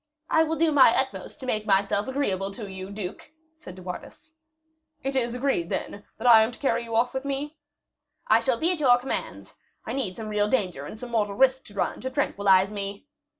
[0.31, 4.33] "I will do my utmost to make myself agreeable to you, duke," said De Wardes.
[5.03, 7.55] "It is agreed, then, that I carry you off with me?"
[8.25, 9.53] "I shall be at your commands.
[9.85, 13.05] I needed some real danger and some mortal risk to run, to tranquilize me."